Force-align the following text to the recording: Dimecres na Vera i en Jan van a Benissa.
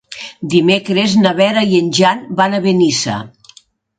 Dimecres 0.53 1.13
na 1.25 1.33
Vera 1.41 1.63
i 1.75 1.81
en 1.81 1.93
Jan 1.99 2.25
van 2.41 2.55
a 2.55 2.61
Benissa. 2.65 3.21